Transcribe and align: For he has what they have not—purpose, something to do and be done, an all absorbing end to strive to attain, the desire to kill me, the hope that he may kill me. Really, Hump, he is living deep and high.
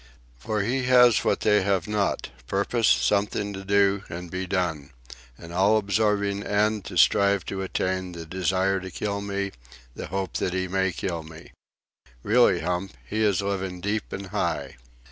For 0.39 0.63
he 0.63 0.85
has 0.85 1.23
what 1.23 1.41
they 1.41 1.61
have 1.61 1.87
not—purpose, 1.87 2.87
something 2.87 3.53
to 3.53 3.63
do 3.63 4.03
and 4.09 4.31
be 4.31 4.47
done, 4.47 4.89
an 5.37 5.51
all 5.51 5.77
absorbing 5.77 6.41
end 6.41 6.85
to 6.85 6.97
strive 6.97 7.45
to 7.45 7.61
attain, 7.61 8.13
the 8.13 8.25
desire 8.25 8.79
to 8.79 8.89
kill 8.89 9.21
me, 9.21 9.51
the 9.95 10.07
hope 10.07 10.37
that 10.37 10.53
he 10.55 10.67
may 10.67 10.91
kill 10.91 11.21
me. 11.21 11.51
Really, 12.23 12.61
Hump, 12.61 12.97
he 13.07 13.23
is 13.23 13.43
living 13.43 13.79
deep 13.79 14.11
and 14.11 14.25
high. 14.33 14.77